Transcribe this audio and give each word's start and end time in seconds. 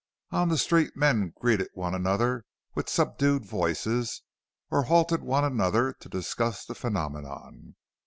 On 0.31 0.49
the 0.49 0.57
street 0.57 0.97
men 0.97 1.31
greeted 1.39 1.67
one 1.75 1.93
another 1.93 2.43
with 2.73 2.89
subdued 2.89 3.45
voices, 3.45 4.23
or 4.71 4.85
halted 4.85 5.21
one 5.21 5.43
another 5.45 5.93
to 5.99 6.09
discuss 6.09 6.65
the 6.65 6.73
phenomenon. 6.73 7.75